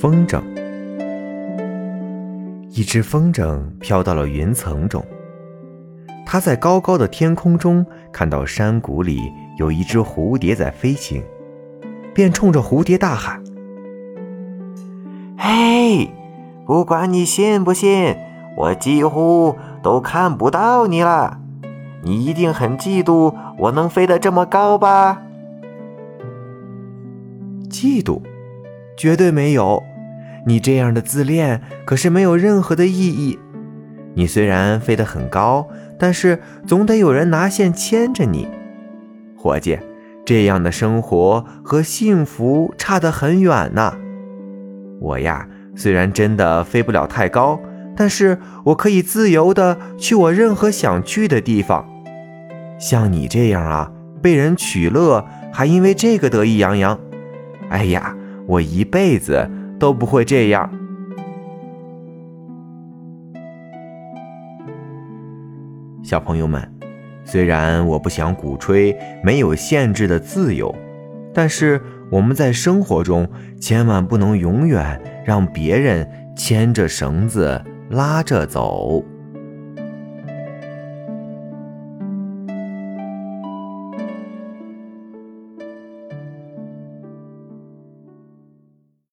[0.00, 0.42] 风筝。
[2.70, 5.04] 一只风筝飘到了云层中，
[6.26, 9.20] 它在高高的天空中看到山谷里
[9.58, 11.22] 有一只蝴蝶在飞行，
[12.12, 13.40] 便冲着蝴蝶大喊
[15.38, 16.10] ：“嘿，
[16.66, 18.16] 不管你信不信，
[18.56, 21.38] 我几乎都看不到你了。
[22.02, 25.22] 你一定很嫉妒我能飞得这么高吧？”
[27.70, 28.20] 嫉妒？
[28.96, 29.82] 绝对没有。
[30.46, 33.38] 你这样的自恋可是没有任何的意义。
[34.14, 38.48] 你虽然飞得很高，但是总得有人拿线牵着你，
[39.36, 39.78] 伙计。
[40.26, 43.94] 这样的生活和幸福差得很远呢。
[44.98, 47.60] 我呀，虽然真的飞不了太高，
[47.94, 51.86] 但是我可以自由的去我任何想去的地方。
[52.78, 56.98] 像你这样啊，被人取乐，还因为这个得意洋洋。
[57.68, 58.16] 哎呀，
[58.46, 59.50] 我一辈子。
[59.76, 60.70] 都不会这样，
[66.02, 66.72] 小朋友们。
[67.24, 70.74] 虽然我不想鼓吹没有限制的自由，
[71.34, 73.28] 但是我们在生活中
[73.60, 79.04] 千万不能永远让别人牵着绳子拉着走。